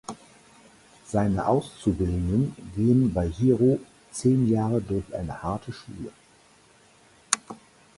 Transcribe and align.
Seine 1.05 1.45
Auszubildenden 1.45 2.55
gehen 2.75 3.13
bei 3.13 3.27
Jiro 3.27 3.79
zehn 4.11 4.47
Jahre 4.49 4.81
durch 4.81 5.13
eine 5.13 5.43
harte 5.43 5.71
Schule. 5.71 6.11